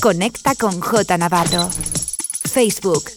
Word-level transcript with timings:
Conecta 0.00 0.54
con 0.54 0.80
J 0.80 1.18
Navarro. 1.18 1.68
Facebook, 2.48 3.10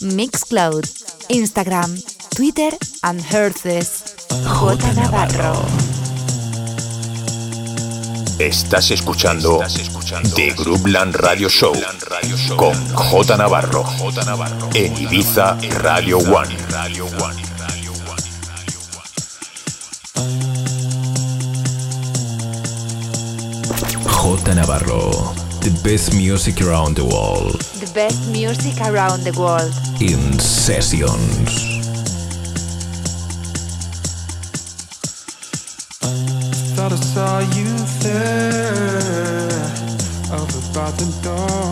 Mixcloud, 0.00 0.84
Instagram, 1.28 1.94
Twitter 2.34 2.72
and 3.02 3.20
Herces. 3.30 4.16
J 4.46 4.92
Navarro. 4.94 5.62
Estás 8.38 8.90
escuchando, 8.90 9.60
The 10.34 10.54
Groupland 10.56 11.14
Radio 11.16 11.50
Show 11.50 11.74
con 12.56 12.74
J 12.94 13.36
Navarro 13.36 13.84
en 14.72 14.96
Ibiza 14.96 15.58
Radio 15.82 16.18
One. 16.20 16.56
J. 24.06 24.54
Navarro. 24.54 25.49
the 25.60 25.80
best 25.84 26.14
music 26.14 26.62
around 26.62 26.96
the 26.96 27.04
world. 27.04 27.60
The 27.80 27.90
best 27.92 28.30
music 28.32 28.80
around 28.80 29.24
the 29.24 29.38
world. 29.38 29.72
In 30.00 30.38
sessions. 30.38 31.70
thought 36.74 36.92
I 36.92 36.96
saw 36.96 37.38
you 37.56 37.70
there, 38.00 39.50
up 40.32 40.48
about 40.70 40.94
the 40.96 41.08
door. 41.22 41.69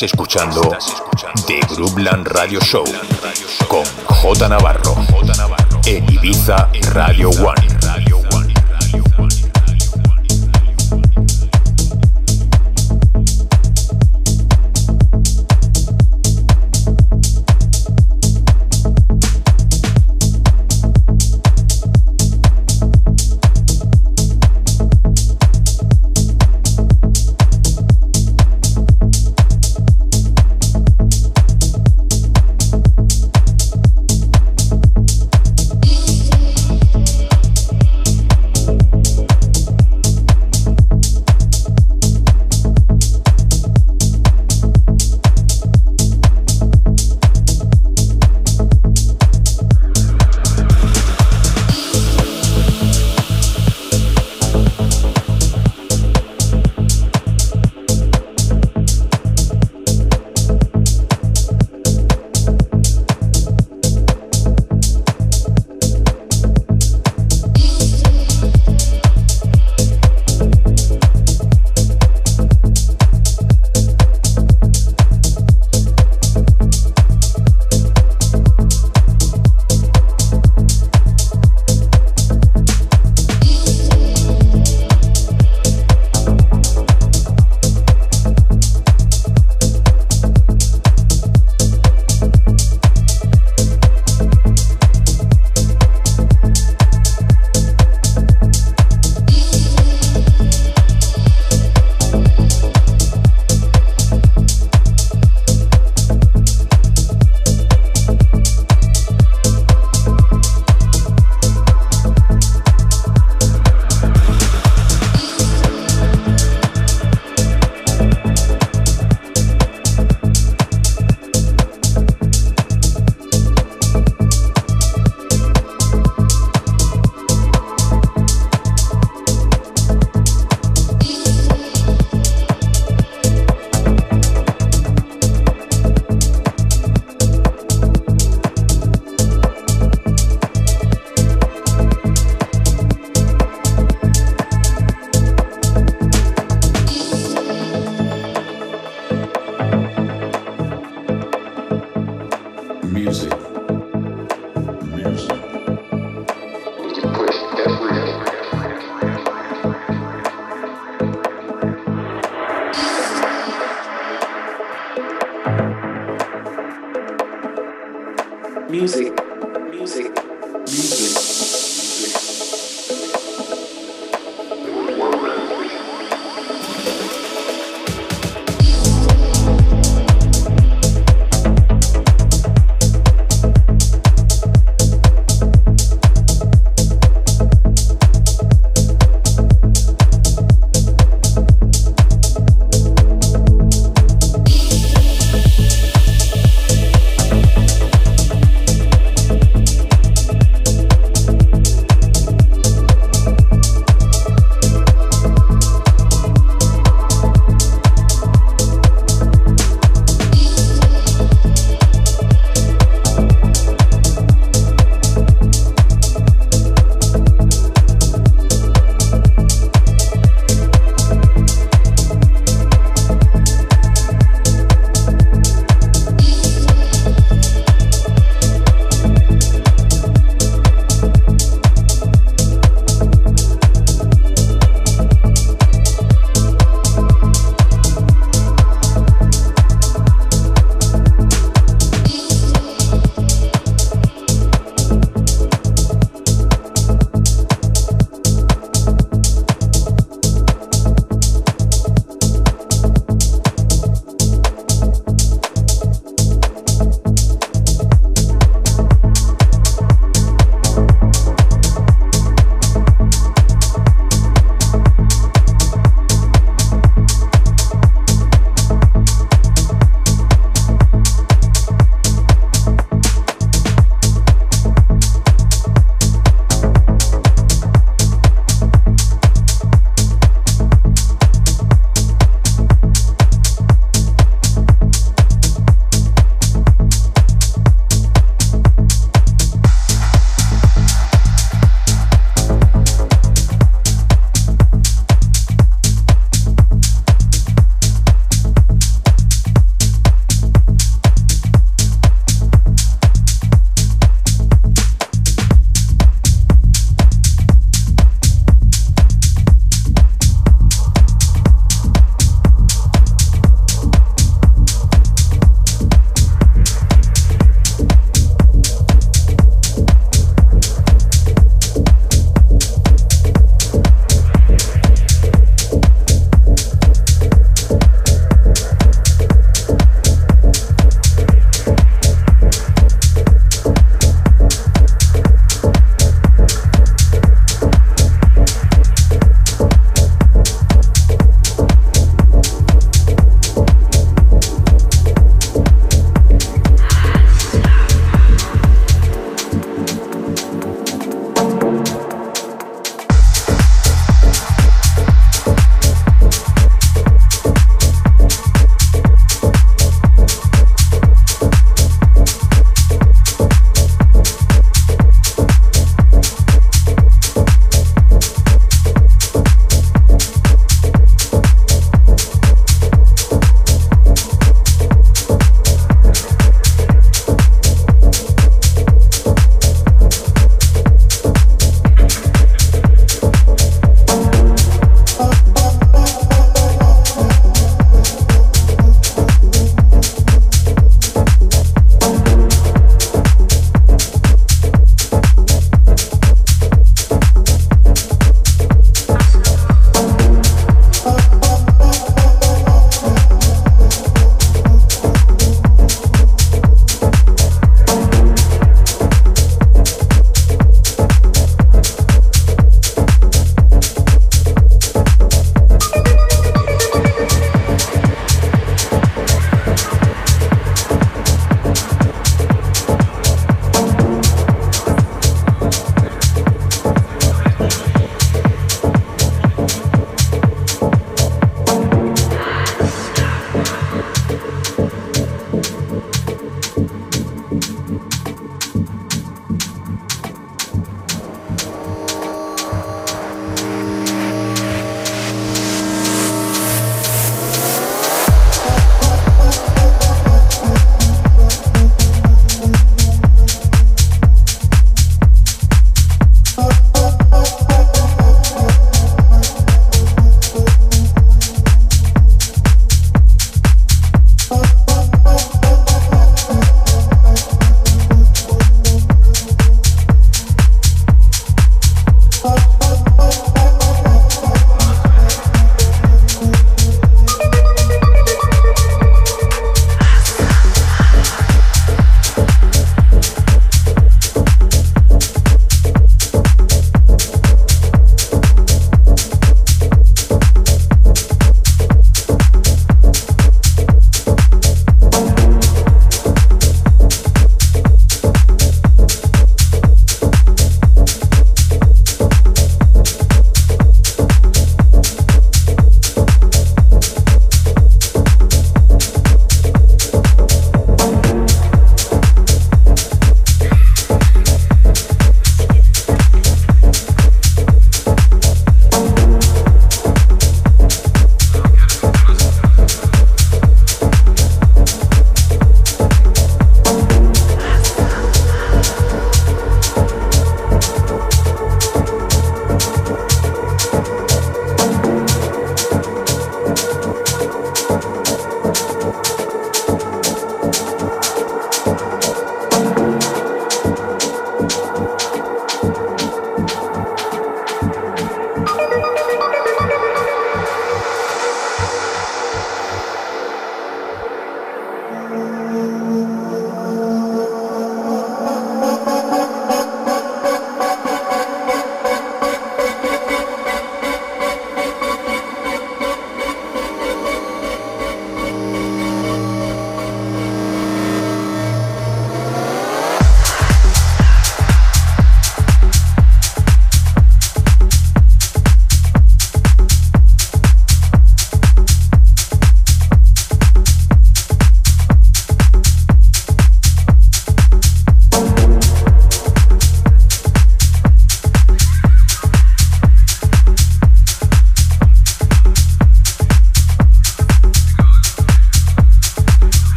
Estás 0.00 0.14
escuchando 0.14 0.62
The 1.46 1.60
Groupland 1.74 2.26
Radio 2.28 2.58
Show 2.60 2.84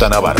J 0.00 0.08
Navarro 0.08 0.39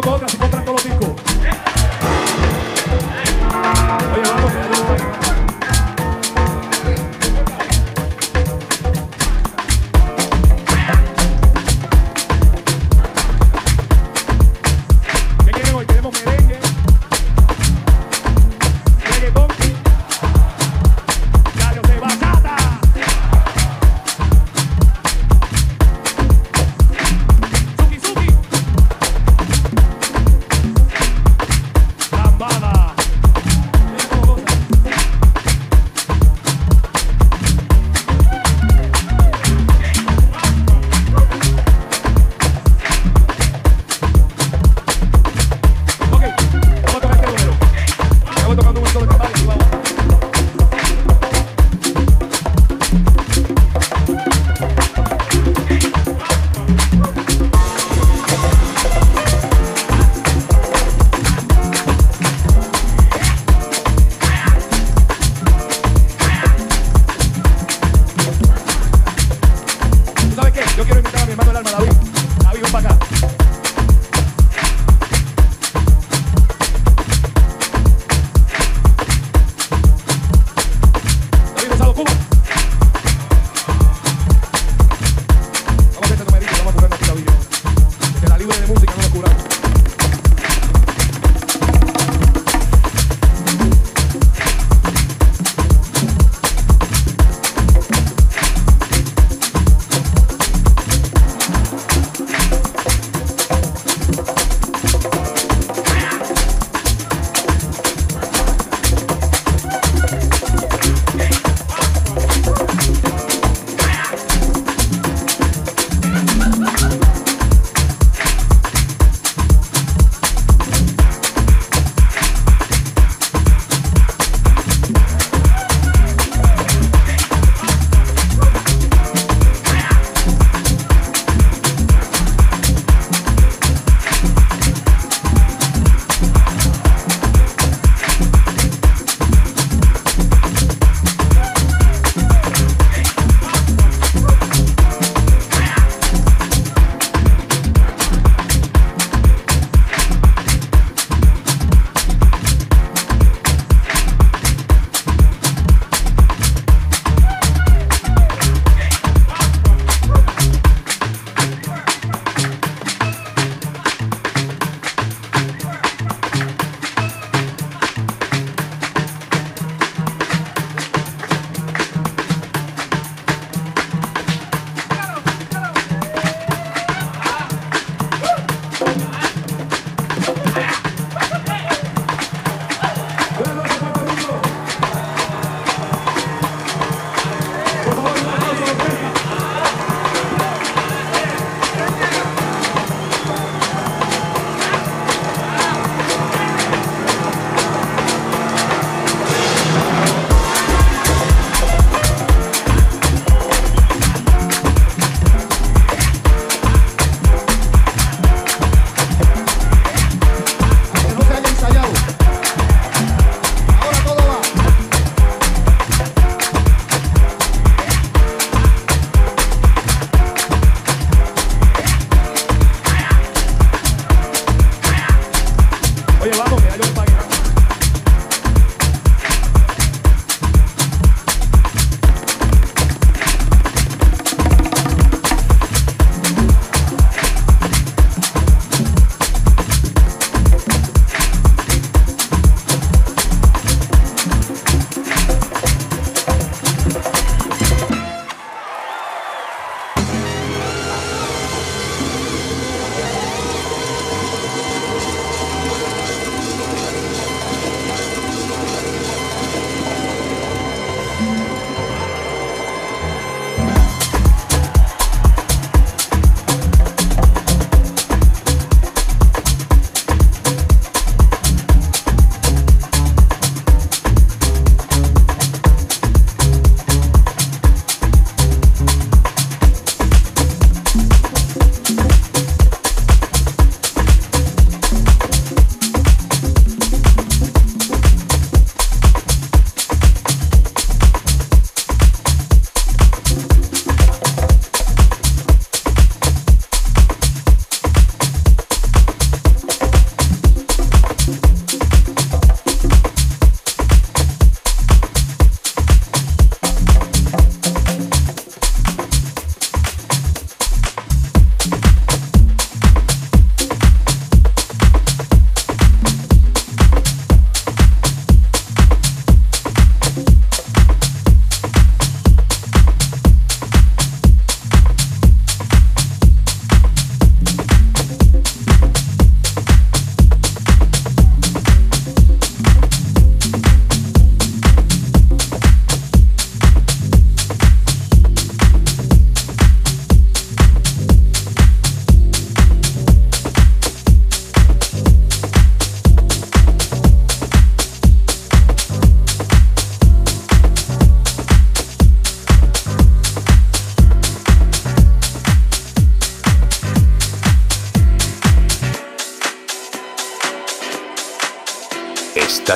con 0.00 0.14
otras 0.14 0.34
y 0.34 0.36
compran 0.38 0.64
los 0.64 0.89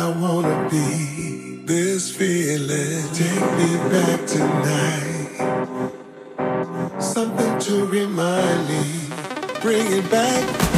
I 0.00 0.08
wanna 0.18 0.66
be. 0.70 1.60
This 1.66 2.10
feeling, 2.10 3.02
take 3.12 3.52
me 3.58 3.76
back 3.92 4.26
tonight. 4.26 5.28
Something 6.98 7.58
to 7.58 7.84
remind 7.84 8.66
me, 8.66 8.82
bring 9.60 9.92
it 9.92 10.10
back. 10.10 10.69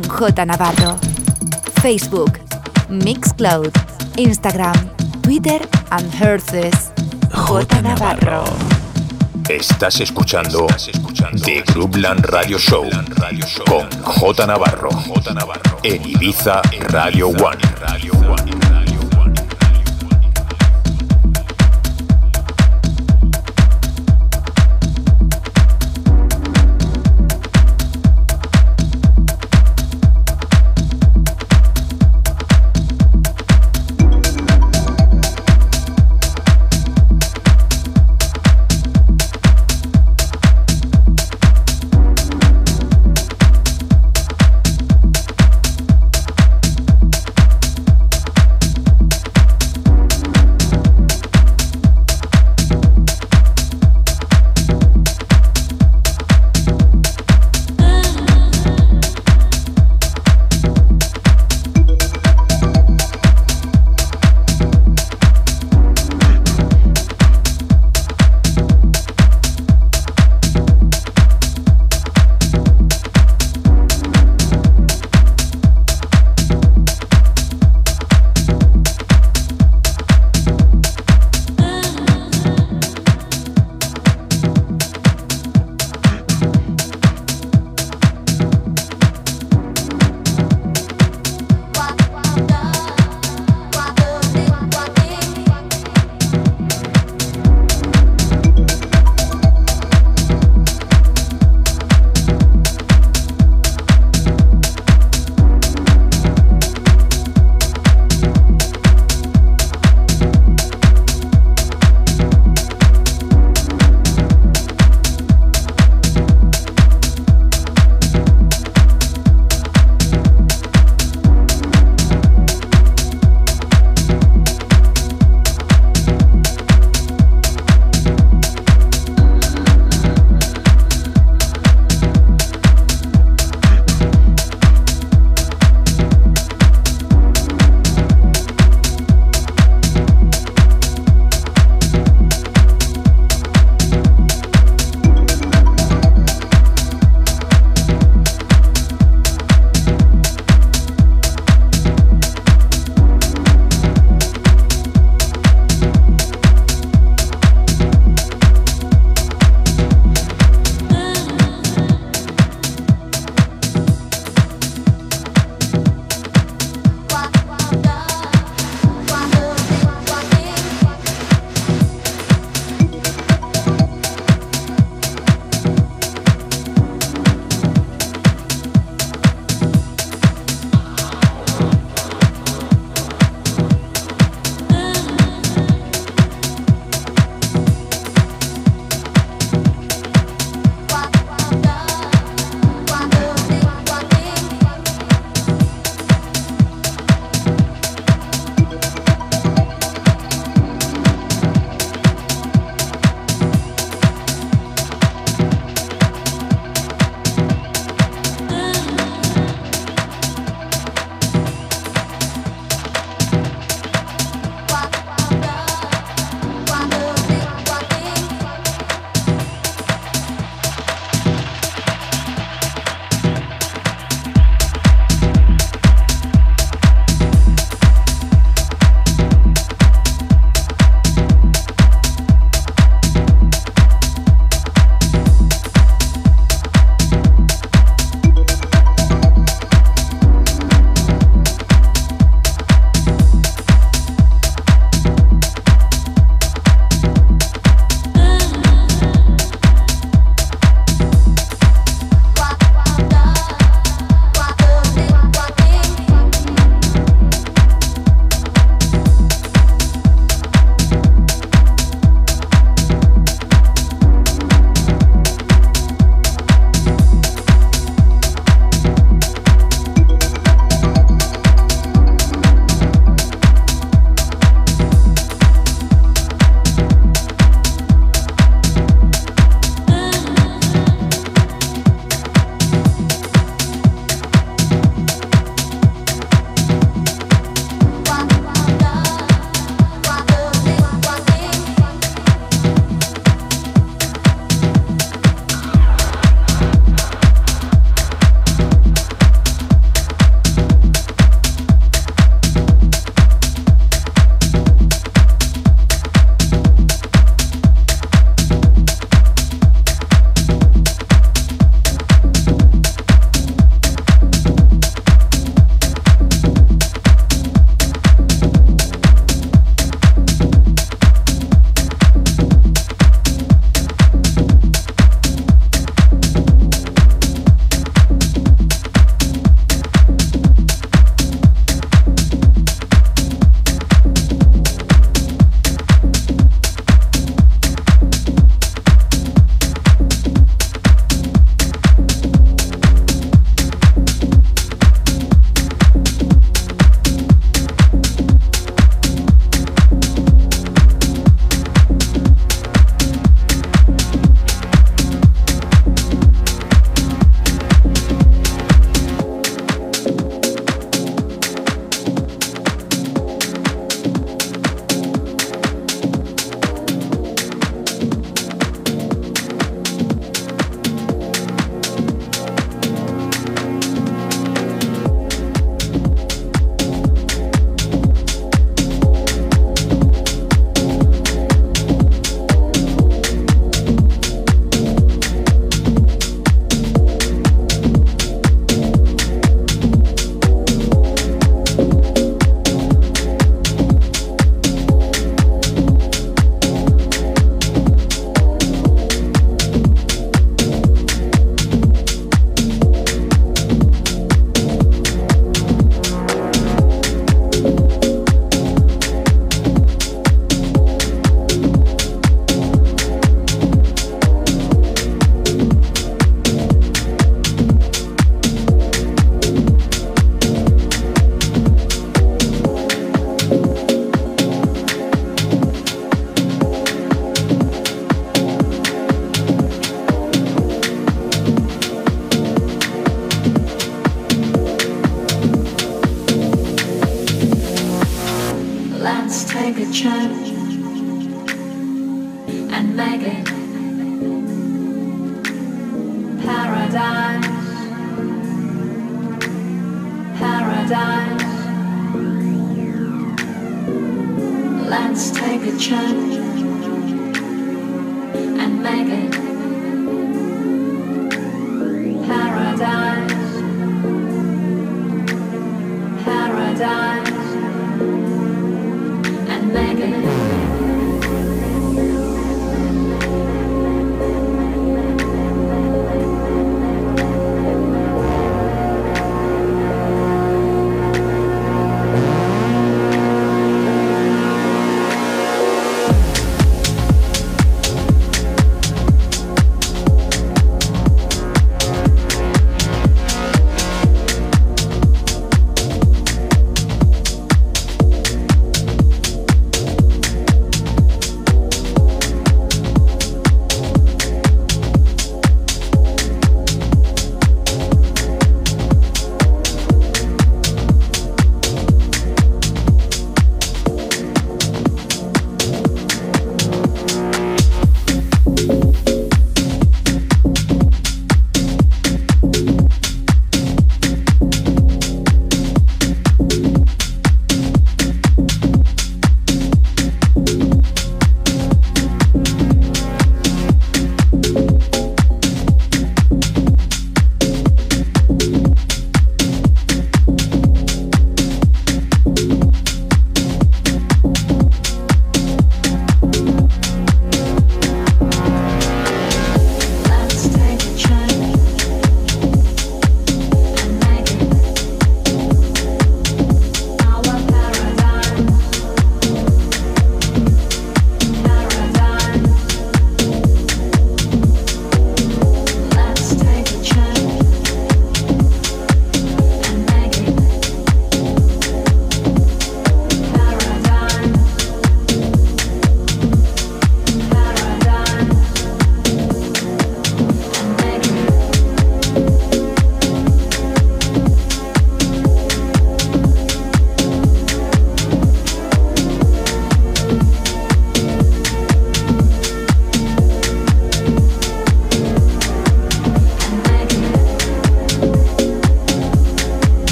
Con 0.00 0.08
J 0.08 0.46
Navarro. 0.46 0.98
Facebook, 1.82 2.38
Mixcloud, 2.88 3.72
Instagram, 4.16 4.74
Twitter 5.22 5.60
and 5.90 6.12
Herces. 6.14 6.92
J 7.32 7.82
Navarro. 7.82 8.44
Estás 9.48 10.00
escuchando 10.00 10.66
The 11.44 11.62
Groupland 11.72 12.24
Radio 12.26 12.58
Show 12.58 12.88
con 13.66 13.90
J 14.02 14.46
Navarro 14.46 14.90
en 15.82 16.08
Ibiza 16.08 16.60
Radio 16.90 17.28
One. 17.28 17.69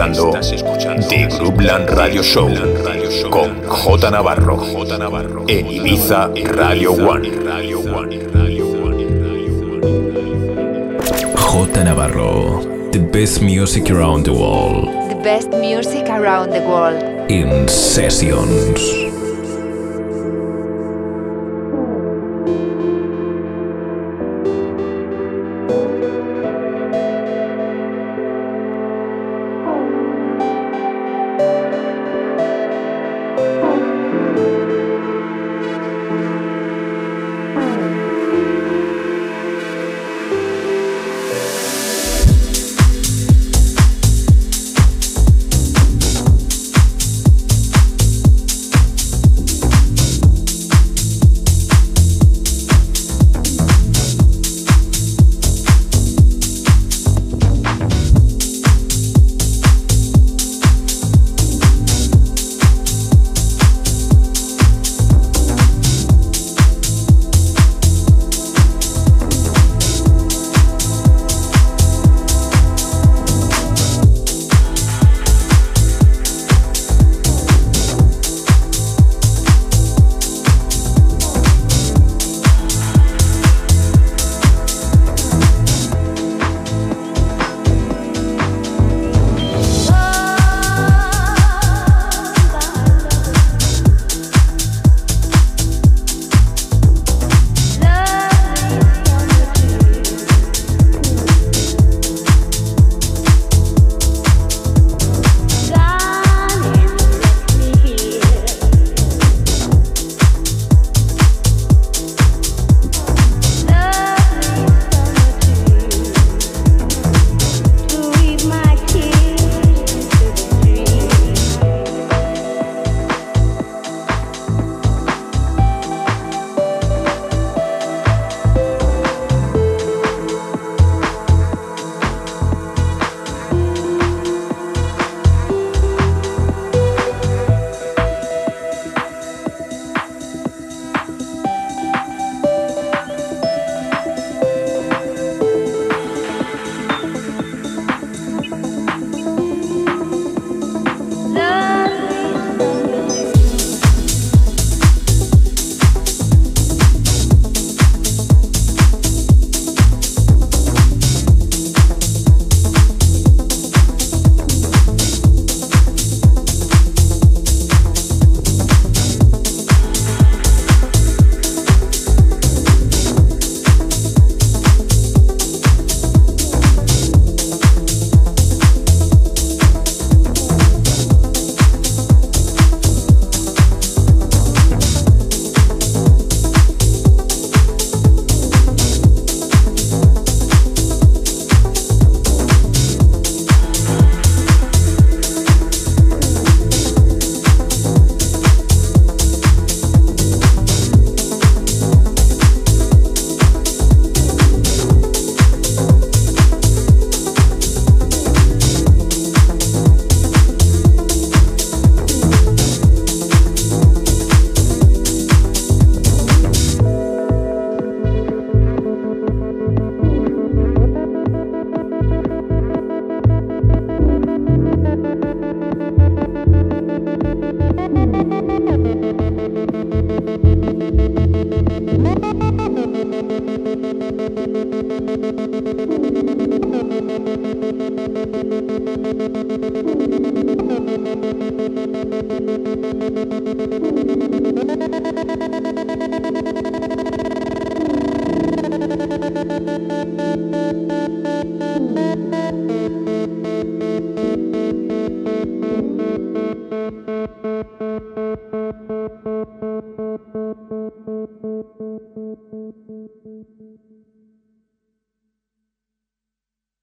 Estás 0.00 0.50
escuchando 0.52 1.06
The 1.08 1.26
Groupland 1.26 1.90
Radio 1.90 2.22
Show 2.22 2.48
con 3.28 3.62
J 3.66 4.10
Navarro 4.10 5.44
en 5.46 5.66
Ibiza 5.70 6.30
Radio 6.54 6.92
One. 6.92 7.28
J 11.36 11.84
Navarro, 11.84 12.62
the 12.92 12.98
best 12.98 13.42
music 13.42 13.90
around 13.90 14.24
the 14.24 14.32
world 14.32 14.88
The 15.10 15.20
best 15.22 15.50
music 15.50 16.08
around 16.08 16.50
the 16.50 16.60
world. 16.60 17.30
in 17.30 17.68
sessions. 17.68 19.09